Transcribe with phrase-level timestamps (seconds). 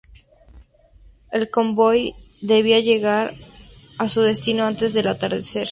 [1.31, 3.35] El convoy debía llegar
[3.99, 5.67] a su destino antes del atardecer.